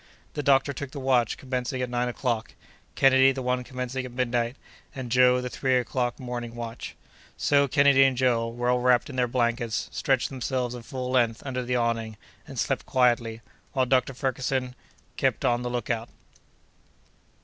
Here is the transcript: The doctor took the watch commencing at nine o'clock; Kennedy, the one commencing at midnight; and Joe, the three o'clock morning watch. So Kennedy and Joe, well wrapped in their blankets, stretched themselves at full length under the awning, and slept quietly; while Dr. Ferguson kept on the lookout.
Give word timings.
The 0.33 0.41
doctor 0.41 0.73
took 0.73 0.89
the 0.89 0.99
watch 0.99 1.37
commencing 1.37 1.79
at 1.79 1.87
nine 1.91 2.07
o'clock; 2.07 2.55
Kennedy, 2.95 3.31
the 3.31 3.43
one 3.43 3.63
commencing 3.63 4.03
at 4.03 4.11
midnight; 4.11 4.55
and 4.95 5.11
Joe, 5.11 5.41
the 5.41 5.47
three 5.51 5.77
o'clock 5.77 6.19
morning 6.19 6.55
watch. 6.55 6.95
So 7.37 7.67
Kennedy 7.67 8.03
and 8.05 8.17
Joe, 8.17 8.47
well 8.47 8.79
wrapped 8.79 9.11
in 9.11 9.15
their 9.15 9.27
blankets, 9.27 9.89
stretched 9.91 10.29
themselves 10.29 10.73
at 10.73 10.85
full 10.85 11.11
length 11.11 11.43
under 11.45 11.61
the 11.61 11.75
awning, 11.75 12.17
and 12.47 12.57
slept 12.57 12.87
quietly; 12.87 13.41
while 13.73 13.85
Dr. 13.85 14.15
Ferguson 14.15 14.73
kept 15.17 15.45
on 15.45 15.61
the 15.61 15.69
lookout. 15.69 16.09